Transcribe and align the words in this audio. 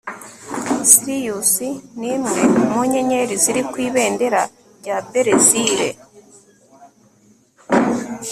sirius 0.91 1.51
ni 1.99 2.07
imwe 2.15 2.41
mu 2.71 2.81
nyenyeri 2.91 3.35
ziri 3.43 3.61
ku 3.71 3.77
ibendera 3.87 4.41
rya 4.79 4.97
berezile 5.09 5.89